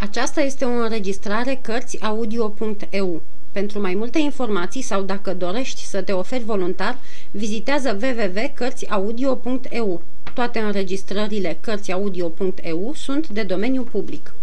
[0.00, 3.22] Aceasta este o înregistrare Cărțiaudio.eu.
[3.52, 6.98] Pentru mai multe informații sau dacă dorești să te oferi voluntar,
[7.30, 10.02] vizitează www.cărțiaudio.eu.
[10.34, 14.34] Toate înregistrările Cărțiaudio.eu sunt de domeniu public.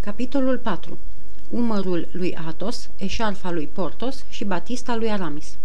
[0.00, 0.98] Capitolul 4.
[1.50, 5.56] Umărul lui Athos, eșarfa lui Portos și batista lui Aramis.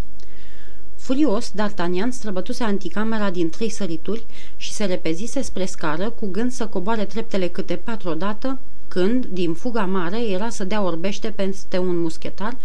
[1.10, 4.26] Furios, D'Artagnan străbătuse anticamera din trei sărituri
[4.58, 8.58] și se repezise spre scară cu gând să coboare treptele câte patru odată,
[8.88, 12.56] când, din fuga mare, era să dea orbește peste un muschetar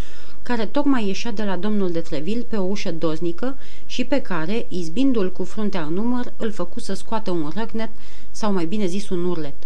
[0.42, 4.66] care tocmai ieșea de la domnul de Treville pe o ușă doznică și pe care,
[4.68, 7.90] izbindu-l cu fruntea în număr, îl făcu să scoată un răgnet,
[8.30, 9.56] sau mai bine zis un urlet.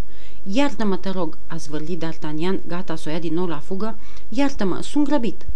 [0.42, 3.98] Iartă-mă, te rog, a zvârlit D'Artagnan, gata să o ia din nou la fugă.
[4.28, 5.46] Iartă-mă, sunt grăbit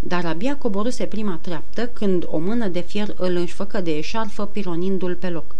[0.00, 5.14] dar abia coborâse prima treaptă când o mână de fier îl înșfăcă de eșarfă pironindu-l
[5.14, 5.54] pe loc.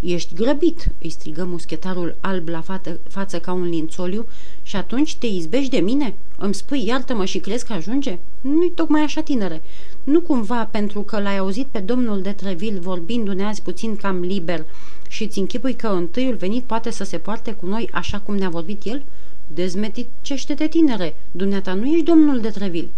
[0.00, 4.26] Ești grăbit!" îi strigă muschetarul alb la fată, față ca un lințoliu
[4.62, 6.14] și atunci te izbești de mine?
[6.38, 8.18] Îmi spui iartă-mă și crezi că ajunge?
[8.40, 9.62] Nu-i tocmai așa, tinere.
[10.04, 14.64] Nu cumva pentru că l-ai auzit pe domnul de Treville vorbindu-ne azi puțin cam liber
[15.08, 18.48] și ți închipui că întâiul venit poate să se poarte cu noi așa cum ne-a
[18.48, 19.02] vorbit el?
[19.46, 22.88] Dezmeticește-te, tinere, dumneata nu ești domnul de Treville.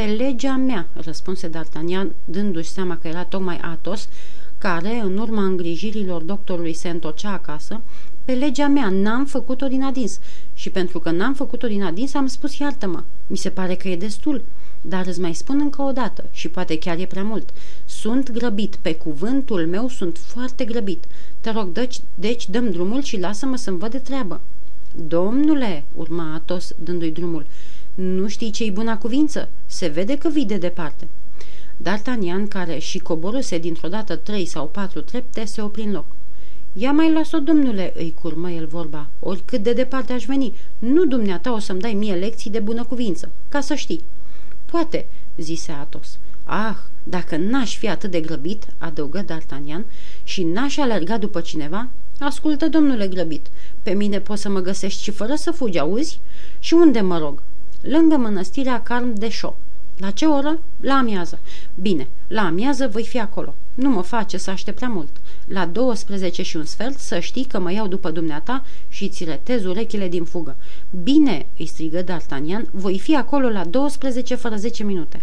[0.00, 4.08] Pe legea mea, răspunse D'Artagnan, dându-și seama că era tocmai Atos,
[4.58, 7.80] care, în urma îngrijirilor doctorului, se întocea acasă,
[8.24, 10.18] pe legea mea, n-am făcut-o din adins.
[10.54, 13.02] Și pentru că n-am făcut-o din adins, am spus iartă-mă.
[13.26, 14.42] Mi se pare că e destul.
[14.80, 17.48] Dar îți mai spun încă o dată, și poate chiar e prea mult.
[17.84, 21.04] Sunt grăbit, pe cuvântul meu sunt foarte grăbit.
[21.40, 24.40] Te rog, deci, deci dăm drumul și lasă-mă să-mi văd de treabă.
[25.08, 27.46] Domnule, urma Atos, dându-i drumul,
[28.00, 29.48] nu știi ce-i buna cuvință?
[29.66, 31.08] Se vede că vii de departe.
[31.82, 36.04] D'Artagnan, care și coborâse dintr-o dată trei sau patru trepte, se opri în loc.
[36.72, 40.52] Ia mai las-o, domnule, îi curmă el vorba, oricât de departe aș veni.
[40.78, 44.02] Nu dumneata o să-mi dai mie lecții de bună cuvință, ca să știi.
[44.64, 45.06] Poate,
[45.36, 46.18] zise Atos.
[46.44, 49.84] Ah, dacă n-aș fi atât de grăbit, adăugă D'Artagnan,
[50.24, 53.46] și n-aș alerga după cineva, ascultă, domnule grăbit,
[53.82, 56.20] pe mine poți să mă găsești și fără să fugi, auzi?
[56.58, 57.42] Și unde mă rog?
[57.80, 59.56] Lângă mănăstirea Carm de Șo.
[60.00, 60.58] La ce oră?
[60.80, 61.38] La amiază.
[61.74, 63.54] Bine, la amiază voi fi acolo.
[63.74, 65.08] Nu mă face să aștept prea mult.
[65.46, 69.64] La 12 și un sfert să știi că mă iau după dumneata și ți retez
[69.64, 70.56] urechile din fugă.
[71.02, 75.22] Bine, îi strigă D'Artagnan, voi fi acolo la 12 fără 10 minute.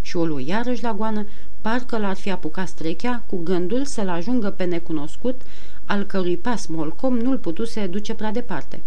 [0.00, 1.26] Și o lui iarăși la goană,
[1.60, 5.40] parcă l-ar fi apucat strechea, cu gândul să-l ajungă pe necunoscut,
[5.84, 8.80] al cărui pas molcom nu-l putuse duce prea departe.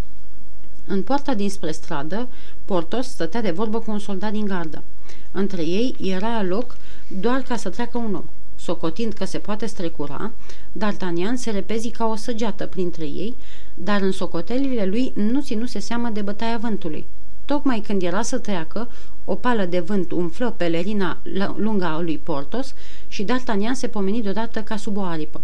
[0.88, 2.28] În poarta dinspre stradă,
[2.66, 4.84] Portos stătea de vorbă cu un soldat din gardă.
[5.32, 6.78] Între ei era loc
[7.20, 8.24] doar ca să treacă un om.
[8.56, 10.32] Socotind că se poate strecura,
[10.78, 13.36] D'Artagnan se repezi ca o săgeată printre ei,
[13.74, 17.06] dar în socotelile lui nu ținuse seamă de bătaia vântului.
[17.46, 18.90] Tocmai când era să treacă,
[19.26, 21.18] o pală de vânt umflă pelerina
[21.56, 22.74] lungă a lui Portos
[23.08, 25.42] și D'Artagnan se pomeni deodată ca sub o aripă.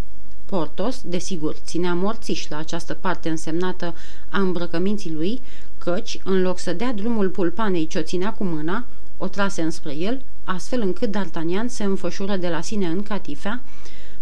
[0.54, 3.96] Portos, desigur, ținea morțiș la această parte însemnată
[4.30, 5.42] a îmbrăcăminții lui,
[5.78, 8.86] căci, în loc să dea drumul pulpanei ce o ținea cu mâna,
[9.18, 13.62] o trase înspre el, astfel încât D'Artagnan se înfășură de la sine în catifea,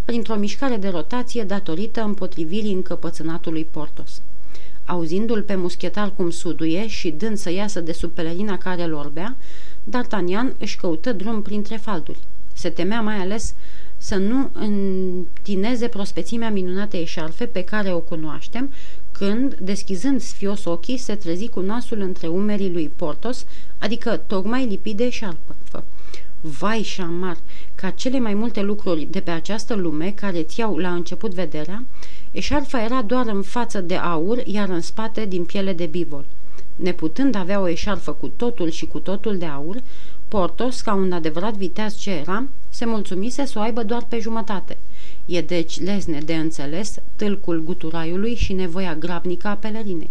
[0.06, 4.22] printr-o mișcare de rotație datorită împotrivirii încăpățânatului Portos.
[4.86, 9.36] Auzindu-l pe muschetar cum suduie și dând să iasă de sub pelerina care îl orbea,
[9.90, 12.20] D'Artagnan își căută drum printre falduri.
[12.54, 13.54] Se temea mai ales
[14.04, 18.72] să nu întineze prospețimea minunatei eșarfe pe care o cunoaștem,
[19.12, 23.46] când, deschizând sfios ochii, se trezi cu nasul între umerii lui Portos,
[23.80, 25.84] adică tocmai lipit de eșarfă.
[26.42, 27.38] Vai și șamar,
[27.76, 31.86] ca cele mai multe lucruri de pe această lume care ți iau la început vederea,
[32.32, 36.26] eșarfa era doar în față de aur, iar în spate din piele de bivol.
[36.76, 39.82] Neputând avea o eșarfă cu totul și cu totul de aur,
[40.32, 44.78] Portos, ca un adevărat viteaz ce era, se mulțumise să o aibă doar pe jumătate.
[45.26, 50.10] E deci lesne de înțeles tâlcul guturaiului și nevoia grabnică a pelerinei.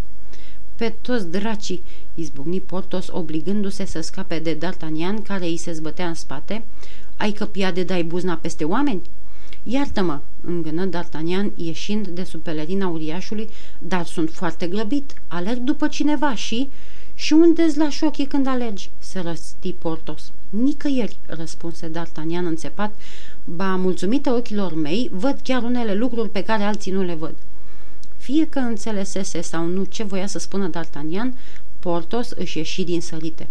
[0.75, 1.83] Pe toți dracii,
[2.15, 6.63] izbucni Portos obligându-se să scape de D'Artagnan care îi se zbătea în spate,
[7.17, 9.01] ai căpia de dai buzna peste oameni?
[9.63, 16.35] Iartă-mă, îngână D'Artagnan ieșind de sub pelerina uriașului, dar sunt foarte grăbit, alerg după cineva
[16.35, 16.69] și...
[17.13, 20.31] Și unde-ți lași ochii când alergi?" se răsti Portos.
[20.49, 22.95] Nicăieri, răspunse D'Artagnan înțepat,
[23.43, 27.35] ba, mulțumită ochilor mei, văd chiar unele lucruri pe care alții nu le văd.
[28.17, 31.33] Fie că înțelesese sau nu ce voia să spună D'Artagnan,
[31.79, 33.47] Portos își ieși din sărite.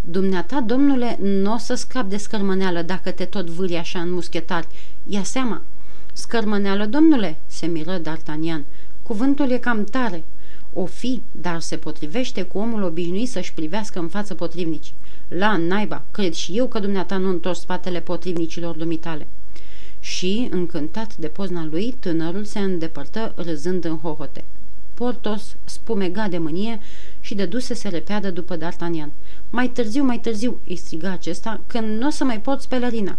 [0.00, 4.66] Dumneata, domnule, nu o să scap de scărmăneală dacă te tot vâri așa în muschetari.
[5.06, 5.62] Ia seama!"
[6.12, 8.60] Scărmăneală, domnule!" se miră D'Artagnan.
[9.02, 10.24] Cuvântul e cam tare.
[10.72, 14.92] O fi, dar se potrivește cu omul obișnuit să-și privească în față potrivnici.
[15.28, 19.26] La naiba, cred și eu că dumneata nu întorci spatele potrivnicilor dumitale.
[20.00, 24.44] Și, încântat de pozna lui, tânărul se îndepărtă râzând în hohote.
[24.94, 26.80] Portos spumega de mânie
[27.20, 29.08] și de duse se repeadă după D'Artagnan.
[29.50, 33.16] Mai târziu, mai târziu, îi striga acesta, când nu o să mai porți pelerina.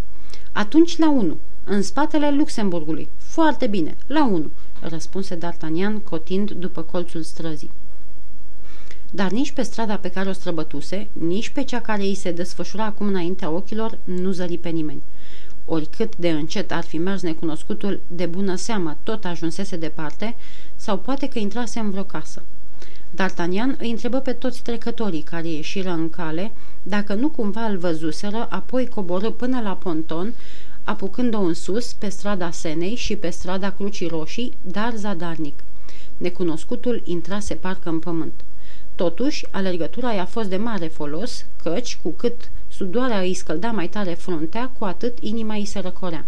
[0.52, 3.08] Atunci la unu, în spatele Luxemburgului.
[3.16, 4.50] Foarte bine, la unu,
[4.82, 7.70] răspunse D'Artagnan, cotind după colțul străzii.
[9.10, 12.84] Dar nici pe strada pe care o străbătuse, nici pe cea care îi se desfășura
[12.84, 15.02] acum înaintea ochilor, nu zări pe nimeni.
[15.64, 20.34] Oricât de încet ar fi mers necunoscutul, de bună seamă tot ajunsese departe,
[20.76, 22.42] sau poate că intrase în vreo casă.
[23.14, 26.52] D'Artagnan îi întrebă pe toți trecătorii care ieșiră în cale
[26.82, 30.32] dacă nu cumva îl văzuseră, apoi coborâ până la ponton,
[30.84, 35.54] apucând-o în sus, pe strada Senei și pe strada Crucii Roșii, dar zadarnic.
[36.16, 38.44] Necunoscutul intrase parcă în pământ.
[38.94, 44.14] Totuși, alergătura i-a fost de mare folos, căci, cu cât sudoarea îi scălda mai tare
[44.14, 46.24] fruntea, cu atât inima îi se răcorea.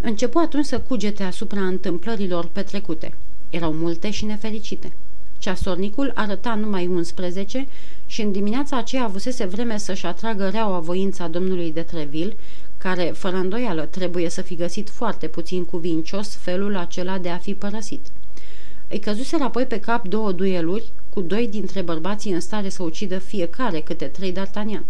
[0.00, 3.14] Începu atunci să cugete asupra întâmplărilor petrecute.
[3.50, 4.92] Erau multe și nefericite.
[5.38, 7.66] Ceasornicul arăta numai 11
[8.06, 12.36] și în dimineața aceea avusese vreme să-și atragă reaua voința domnului de Treville,
[12.82, 17.54] care, fără îndoială, trebuie să fi găsit foarte puțin cuvincios felul acela de a fi
[17.54, 18.06] părăsit.
[18.88, 23.18] Îi căzuseră apoi pe cap două dueluri, cu doi dintre bărbații în stare să ucidă
[23.18, 24.84] fiecare câte trei d'Artagnan.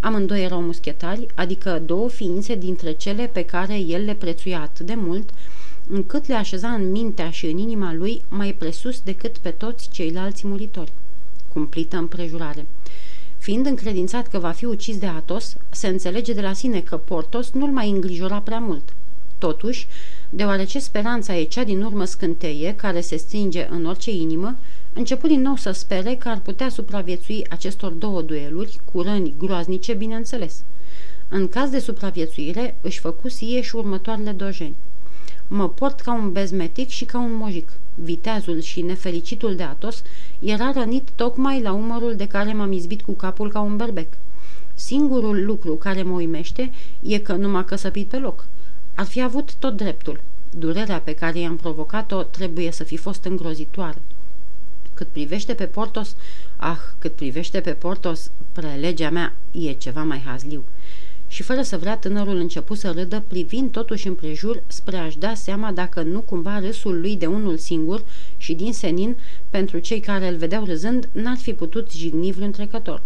[0.00, 4.94] Amândoi erau muschetari, adică două ființe dintre cele pe care el le prețuia atât de
[4.96, 5.30] mult,
[5.88, 10.46] încât le așeza în mintea și în inima lui mai presus decât pe toți ceilalți
[10.46, 10.92] muritori.
[11.52, 12.66] Cumplită împrejurare.
[13.50, 17.50] Fiind încredințat că va fi ucis de Atos, se înțelege de la sine că Portos
[17.50, 18.94] nu-l mai îngrijora prea mult.
[19.38, 19.86] Totuși,
[20.28, 24.56] deoarece speranța e cea din urmă scânteie care se stinge în orice inimă,
[24.92, 29.94] început din nou să spere că ar putea supraviețui acestor două dueluri, cu răni groaznice,
[29.94, 30.62] bineînțeles.
[31.28, 34.76] În caz de supraviețuire, își făcu sieș și următoarele dojeni.
[35.52, 37.68] Mă port ca un bezmetic și ca un mojic.
[37.94, 40.02] Viteazul și nefericitul de Atos
[40.38, 44.08] era rănit tocmai la umărul de care m-am izbit cu capul ca un berbec.
[44.74, 48.46] Singurul lucru care mă uimește e că nu m-a căsăpit pe loc.
[48.94, 50.20] Ar fi avut tot dreptul.
[50.50, 54.02] Durerea pe care i-am provocat-o trebuie să fi fost îngrozitoare.
[54.94, 56.16] Cât privește pe Portos,
[56.56, 60.64] ah, cât privește pe Portos, prelegea mea e ceva mai hazliu
[61.30, 65.72] și fără să vrea tânărul începu să râdă, privind totuși împrejur spre a-și da seama
[65.72, 68.04] dacă nu cumva râsul lui de unul singur
[68.36, 69.16] și din senin,
[69.50, 73.02] pentru cei care îl vedeau râzând, n-ar fi putut jigni vreun trecător.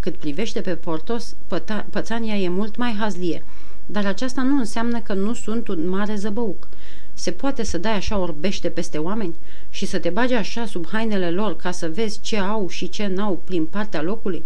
[0.00, 3.44] Cât privește pe Portos, păta- pățania e mult mai hazlie,
[3.86, 6.68] dar aceasta nu înseamnă că nu sunt un mare zăbăuc.
[7.14, 9.34] Se poate să dai așa orbește peste oameni
[9.70, 13.06] și să te bagi așa sub hainele lor ca să vezi ce au și ce
[13.06, 14.44] n-au prin partea locului?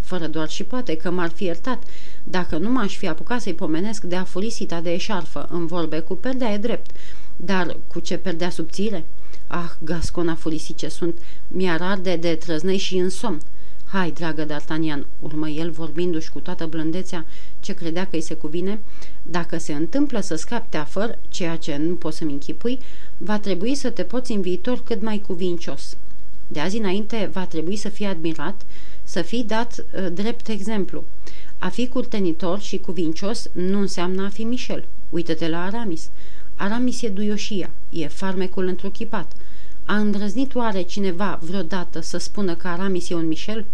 [0.00, 1.82] Fără doar și poate că m-ar fi iertat,
[2.30, 6.52] dacă nu m-aș fi apucat să-i pomenesc de afurisita de eșarfă în vorbe cu perdea
[6.52, 6.90] e drept,
[7.36, 9.04] dar cu ce perdea subțire?
[9.46, 11.18] Ah, gascona furisice sunt,
[11.48, 13.40] mi-ar arde de trăznăi și în somn.
[13.84, 17.26] Hai, dragă D'Artagnan, urmă el vorbindu-și cu toată blândețea
[17.60, 18.80] ce credea că îi se cuvine,
[19.22, 22.78] dacă se întâmplă să scapi teafăr, ceea ce nu poți să-mi închipui,
[23.18, 25.96] va trebui să te poți în viitor cât mai cuvincios.
[26.48, 28.62] De azi înainte va trebui să fii admirat,
[29.04, 31.04] să fii dat uh, drept exemplu.
[31.62, 34.84] A fi curtenitor și cuvincios nu înseamnă a fi Michel.
[35.10, 36.10] Uită-te la Aramis.
[36.54, 39.32] Aramis e duioșia, e farmecul întruchipat.
[39.84, 43.64] A îndrăznit oare cineva vreodată să spună că Aramis e un Michel?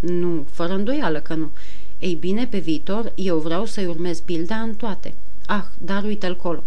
[0.00, 1.50] Nu, fără îndoială că nu.
[1.98, 5.14] Ei bine, pe viitor, eu vreau să-i urmez pilda în toate.
[5.46, 6.64] Ah, dar uite-l colo.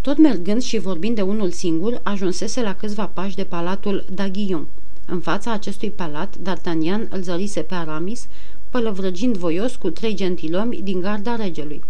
[0.00, 4.66] Tot mergând și vorbind de unul singur, ajunsese la câțiva pași de palatul Daguillon.
[5.06, 8.26] În fața acestui palat, D'Artagnan îl zărise pe Aramis,
[8.70, 11.82] pălăvrăgind voios cu trei gentilomi din garda regelui.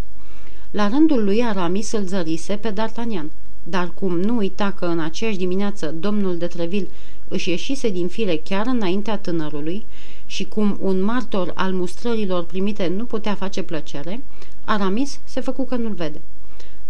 [0.71, 3.27] La rândul lui Aramis îl zărise pe D'Artagnan,
[3.63, 6.89] dar cum nu uita că în aceeași dimineață domnul de Treville
[7.29, 9.85] își ieșise din fire chiar înaintea tânărului
[10.27, 14.23] și cum un martor al mustrărilor primite nu putea face plăcere,
[14.65, 16.21] Aramis se făcu că nu-l vede.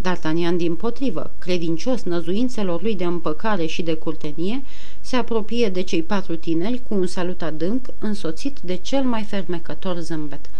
[0.03, 4.63] D'Artagnan, din potrivă, credincios năzuințelor lui de împăcare și de curtenie,
[5.01, 9.99] se apropie de cei patru tineri cu un salut adânc, însoțit de cel mai fermecător
[9.99, 10.51] zâmbet.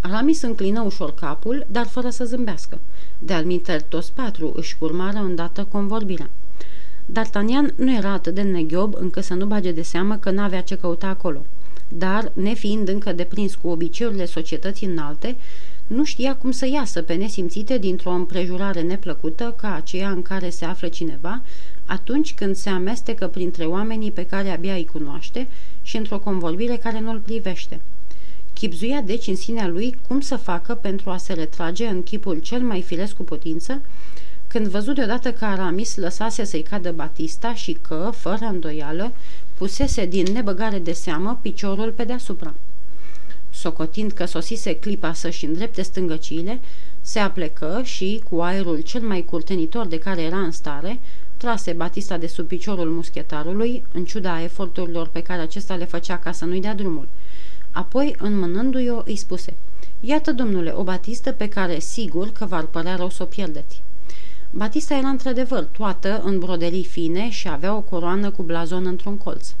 [0.00, 2.78] Aramis înclină ușor capul, dar fără să zâmbească.
[3.18, 6.30] De-al toți patru își urmară îndată convorbirea.
[7.12, 10.76] D'Artagnan nu era atât de neghiob încât să nu bage de seamă că n-avea ce
[10.76, 11.44] căuta acolo.
[11.88, 15.36] Dar, nefiind încă deprins cu obiceiurile societății înalte,
[15.86, 20.64] nu știa cum să iasă pe nesimțite dintr-o împrejurare neplăcută ca aceea în care se
[20.64, 21.42] află cineva,
[21.86, 25.48] atunci când se amestecă printre oamenii pe care abia îi cunoaște
[25.82, 27.80] și într-o convorbire care nu-l privește.
[28.52, 32.60] Chipzuia deci în sinea lui cum să facă pentru a se retrage în chipul cel
[32.60, 33.80] mai firesc cu putință,
[34.46, 39.12] când văzut deodată că Aramis lăsase să-i cadă Batista și că, fără îndoială,
[39.58, 42.54] pusese din nebăgare de seamă piciorul pe deasupra.
[43.62, 46.60] Socotind că sosise clipa să-și îndrepte stângăciile,
[47.00, 51.00] se aplecă și, cu aerul cel mai curtenitor de care era în stare,
[51.36, 56.32] trase Batista de sub piciorul muschetarului, în ciuda eforturilor pe care acesta le făcea ca
[56.32, 57.08] să nu-i dea drumul.
[57.72, 59.54] Apoi, înmânându-i o, îi spuse,
[60.00, 63.82] Iată, domnule, o batistă pe care sigur că v-ar părea rău să o pierdeți.
[64.50, 69.54] Batista era într-adevăr toată în broderii fine și avea o coroană cu blazon într-un colț.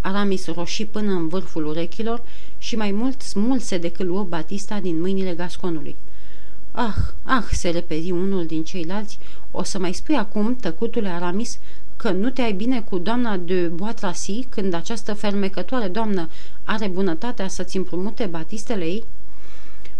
[0.00, 2.22] Aramis roșii până în vârful urechilor
[2.62, 5.96] și mai mult smulse decât luă Batista din mâinile gasconului.
[6.72, 9.18] Ah, ah, se repezi unul din ceilalți,
[9.50, 11.58] o să mai spui acum, tăcutule Aramis,
[11.96, 16.28] că nu te ai bine cu doamna de Boatrasi când această fermecătoare doamnă
[16.64, 19.04] are bunătatea să-ți împrumute batistele ei?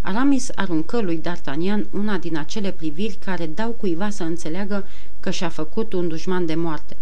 [0.01, 4.87] Aramis aruncă lui D'Artagnan una din acele priviri care dau cuiva să înțeleagă
[5.21, 6.97] că și-a făcut un dușman de moarte.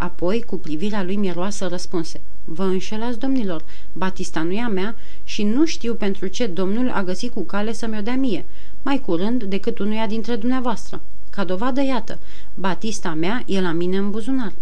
[0.00, 2.20] Apoi, cu privirea lui miroasă, răspunse.
[2.44, 7.02] Vă înșelați, domnilor, Batista nu e a mea și nu știu pentru ce domnul a
[7.02, 8.44] găsit cu cale să mi-o dea mie,
[8.82, 11.00] mai curând decât unuia dintre dumneavoastră.
[11.30, 12.18] Ca dovadă, iată,
[12.54, 14.52] Batista mea e la mine în buzunar.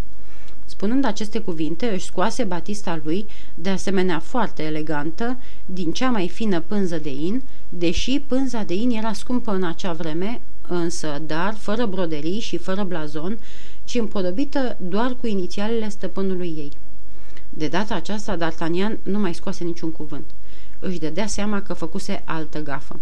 [0.65, 6.61] Spunând aceste cuvinte, își scoase batista lui, de asemenea foarte elegantă, din cea mai fină
[6.61, 11.87] pânză de in, deși pânza de in era scumpă în acea vreme, însă, dar fără
[11.87, 13.39] broderii și fără blazon,
[13.89, 16.71] ci împodobită doar cu inițialele stăpânului ei.
[17.51, 20.25] De data aceasta, D'Artagnan nu mai scoase niciun cuvânt.
[20.79, 23.01] Își dădea seama că făcuse altă gafă.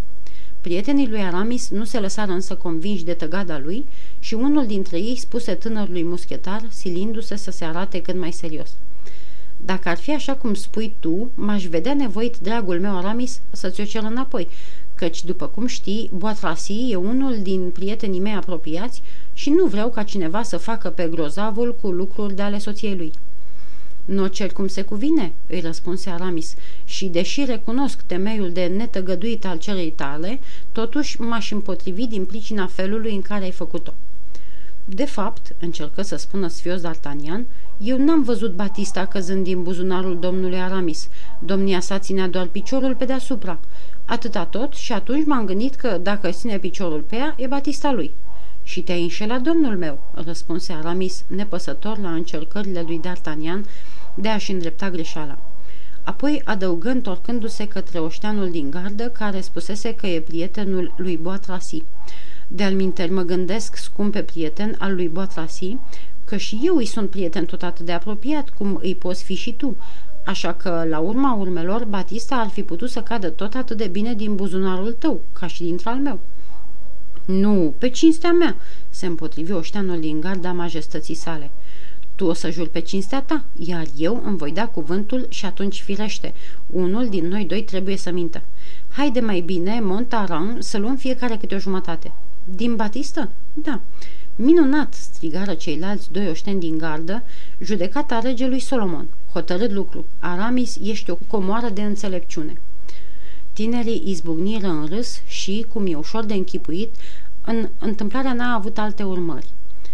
[0.60, 3.84] Prietenii lui Aramis nu se lăsară însă convinși de tăgada lui
[4.18, 8.70] și unul dintre ei spuse tânărului muschetar, silindu-se să se arate cât mai serios.
[9.56, 13.84] Dacă ar fi așa cum spui tu, m-aș vedea nevoit, dragul meu Aramis, să-ți o
[13.84, 14.48] cer înapoi,
[14.94, 19.02] căci, după cum știi, Boatrasi e unul din prietenii mei apropiați
[19.36, 23.12] și nu vreau ca cineva să facă pe grozavul cu lucruri de ale soției lui.
[24.04, 29.58] Nu cer cum se cuvine, îi răspunse Aramis, și deși recunosc temeiul de netăgăduit al
[29.58, 30.40] cerei tale,
[30.72, 33.94] totuși m-aș împotrivi din pricina felului în care ai făcut-o.
[34.84, 37.40] De fapt, încercă să spună sfios D'Artagnan,
[37.78, 41.08] eu n-am văzut Batista căzând din buzunarul domnului Aramis.
[41.38, 43.58] Domnia sa ținea doar piciorul pe deasupra.
[44.04, 48.12] Atâta tot și atunci m-am gândit că dacă ține piciorul pe ea, e Batista lui.
[48.66, 53.60] Și te-ai înșelat, domnul meu, răspunse Aramis, nepăsător la încercările lui D'Artagnan
[54.14, 55.38] de a-și îndrepta greșeala.
[56.02, 61.84] Apoi adăugă întorcându-se către oșteanul din gardă, care spusese că e prietenul lui Boatrasi.
[62.48, 65.76] De-al mă gândesc, scumpe prieten al lui Boatrasi,
[66.24, 69.52] că și eu îi sunt prieten tot atât de apropiat cum îi poți fi și
[69.52, 69.76] tu,
[70.24, 74.14] așa că, la urma urmelor, Batista ar fi putut să cadă tot atât de bine
[74.14, 76.18] din buzunarul tău, ca și dintr-al meu.
[77.26, 78.56] Nu, pe cinstea mea,
[78.90, 81.50] se împotrivi oșteanul din garda majestății sale.
[82.14, 85.82] Tu o să juri pe cinstea ta, iar eu îmi voi da cuvântul și atunci
[85.82, 86.34] firește.
[86.66, 88.42] Unul din noi doi trebuie să mintă.
[88.90, 92.12] Haide mai bine, Montaran, să luăm fiecare câte o jumătate.
[92.44, 93.30] Din Batistă?
[93.52, 93.80] Da.
[94.36, 97.22] Minunat, strigară ceilalți doi oșteni din gardă,
[97.60, 99.06] judecata regelui Solomon.
[99.32, 100.04] Hotărât lucru.
[100.18, 102.60] Aramis, ești o comoară de înțelepciune.
[103.56, 106.94] Tinerii izbucniră în râs și, cum e ușor de închipuit,
[107.44, 109.46] în întâmplarea n-a avut alte urmări.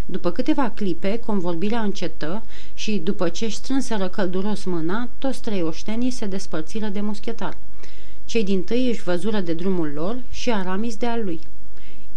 [0.05, 2.43] După câteva clipe, convorbirea încetă
[2.73, 7.57] și, după ce își strânseră călduros mâna, toți trei oștenii se despărțiră de muschetar.
[8.25, 11.39] Cei din tâi își văzură de drumul lor și Aramis de al lui.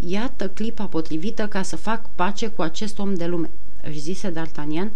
[0.07, 3.49] Iată clipa potrivită ca să fac pace cu acest om de lume,
[3.83, 4.91] își zise D'Artagnan,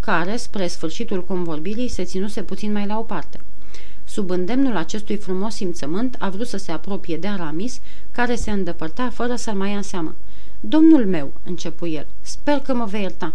[0.00, 3.40] care, spre sfârșitul convorbirii, se ținuse puțin mai la o parte.
[4.10, 7.80] Sub îndemnul acestui frumos simțământ, a vrut să se apropie de Aramis,
[8.12, 10.14] care se îndepărta fără să-l mai ia în seamă.
[10.60, 13.32] Domnul meu, începu el, sper că mă vei ierta.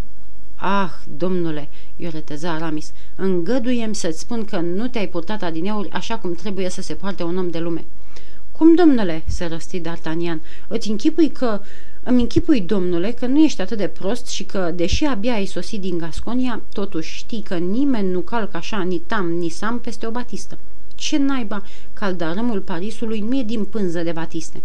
[0.56, 6.70] Ah, domnule, ioreteza Aramis, îngăduiem să-ți spun că nu te-ai purtat adineuri așa cum trebuie
[6.70, 7.86] să se poarte un om de lume.
[8.52, 10.42] Cum, domnule?" se răsti D'Artagnan.
[10.68, 11.62] Îți închipui că...
[12.08, 15.82] Îmi închipui, domnule, că nu ești atât de prost și că, deși abia ai sosit
[15.82, 20.12] din Gasconia, totuși știi că nimeni nu calcă așa ni tam, ni sam peste o
[20.12, 20.58] batistă.
[20.96, 24.62] Ce naiba, caldarămul Parisului nu e din pânză de batiste."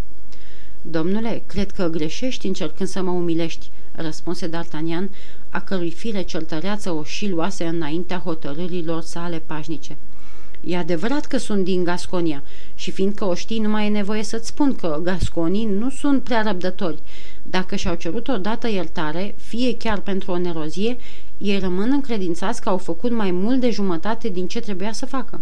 [0.82, 5.10] Domnule, cred că greșești încercând să mă umilești," răspunse D'Artagnan,
[5.48, 9.96] a cărui fire certăreață o și luase înaintea hotărârilor sale pașnice.
[10.60, 12.42] E adevărat că sunt din Gasconia
[12.74, 16.42] și fiindcă o știi, nu mai e nevoie să-ți spun că gasconii nu sunt prea
[16.42, 16.98] răbdători.
[17.42, 20.96] Dacă și-au cerut odată iertare, fie chiar pentru o nerozie,
[21.38, 25.40] ei rămân încredințați că au făcut mai mult de jumătate din ce trebuia să facă.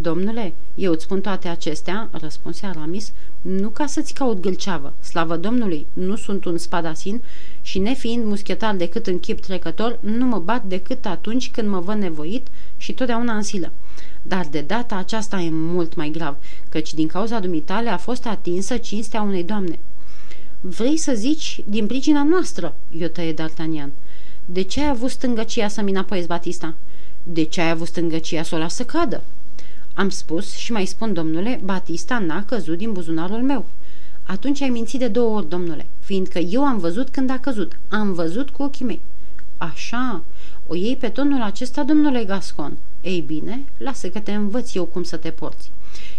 [0.00, 5.86] Domnule, eu îți spun toate acestea, răspunse Aramis, nu ca să-ți caut gâlceavă, slavă Domnului,
[5.92, 7.22] nu sunt un spadasin
[7.62, 11.96] și nefiind muschetar decât în chip trecător, nu mă bat decât atunci când mă văd
[11.96, 12.46] nevoit
[12.76, 13.72] și totdeauna în silă.
[14.22, 16.36] Dar de data aceasta e mult mai grav,
[16.68, 19.78] căci din cauza dumitale a fost atinsă cinstea unei doamne.
[20.60, 23.90] Vrei să zici din pricina noastră, i-o tăie D'Artagnan.
[24.44, 26.74] De ce ai avut stângăcia să-mi înapoiezi, Batista?
[27.22, 29.22] De ce ai avut stângăcia să o las să cadă?
[29.94, 33.64] Am spus și mai spun, domnule, Batista n-a căzut din buzunarul meu.
[34.26, 37.78] Atunci ai mințit de două ori, domnule, fiindcă eu am văzut când a căzut.
[37.88, 39.00] Am văzut cu ochii mei.
[39.58, 40.22] Așa,
[40.66, 42.78] o iei pe tonul acesta, domnule Gascon.
[43.00, 45.70] Ei bine, lasă că te învăț eu cum să te porți.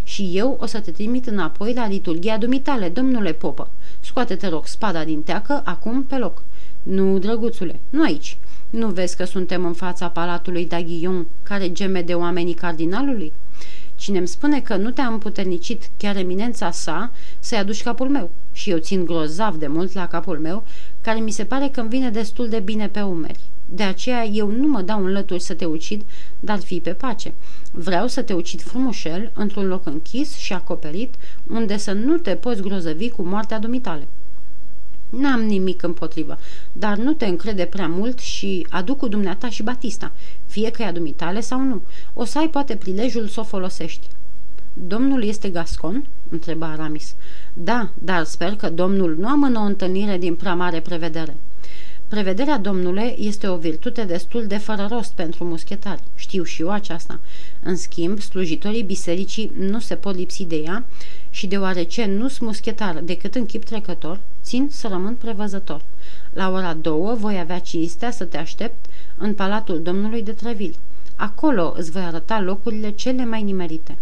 [0.04, 3.70] Și eu o să te trimit înapoi la liturghia dumitale, domnule popă.
[4.00, 6.42] Scoate-te rog spada din teacă, acum pe loc.
[6.84, 8.38] Nu, drăguțule, nu aici.
[8.70, 13.34] Nu vezi că suntem în fața palatului Daghillon, care geme de oamenii cardinalului?
[13.96, 18.32] Cine îmi spune că nu te-a împuternicit chiar eminența sa, să-i aduci capul meu.
[18.52, 20.64] Și eu țin grozav de mult la capul meu,
[21.02, 23.40] care mi se pare că îmi vine destul de bine pe umeri.
[23.70, 26.04] De aceea eu nu mă dau în lături să te ucid,
[26.40, 27.34] dar fii pe pace.
[27.72, 31.14] Vreau să te ucid frumușel, într-un loc închis și acoperit,
[31.48, 34.08] unde să nu te poți grozăvi cu moartea dumitale.
[35.20, 36.38] N-am nimic împotrivă,
[36.72, 40.12] dar nu te încrede prea mult și aduc cu dumneata și Batista,
[40.46, 41.82] fie că e dumitale sau nu.
[42.14, 44.08] O să ai poate prilejul să o folosești.
[44.74, 47.16] Domnul este gascon?" întreba Aramis.
[47.54, 51.36] Da, dar sper că domnul nu amână o întâlnire din prea mare prevedere."
[52.08, 56.02] Prevederea domnule este o virtute destul de fără rost pentru muschetari.
[56.16, 57.20] Știu și eu aceasta.
[57.64, 60.86] În schimb, slujitorii bisericii nu se pot lipsi de ea
[61.30, 65.82] și deoarece nu sunt muschetar decât în chip trecător, țin să rămân prevăzător.
[66.34, 68.86] La ora două voi avea cinstea să te aștept
[69.18, 70.76] în palatul domnului de Treville.
[71.16, 73.98] Acolo îți voi arăta locurile cele mai nimerite.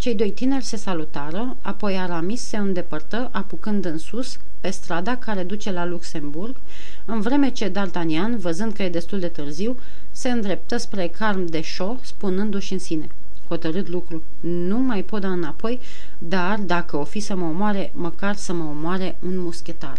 [0.00, 5.42] Cei doi tineri se salutară, apoi Aramis se îndepărtă, apucând în sus, pe strada care
[5.42, 6.56] duce la Luxemburg,
[7.04, 9.76] în vreme ce D'Artagnan, văzând că e destul de târziu,
[10.10, 13.08] se îndreptă spre Carm de Shaw, spunându-și în sine
[13.48, 14.22] hotărât lucru.
[14.40, 15.80] Nu mai pot da înapoi,
[16.18, 19.98] dar dacă o fi să mă omoare, măcar să mă omoare un muschetar.